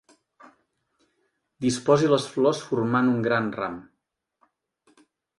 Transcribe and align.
Disposi 1.65 2.09
les 2.13 2.25
flors 2.37 2.61
formant 2.69 3.11
un 3.11 3.19
gran 3.27 3.51
ram. 3.59 3.75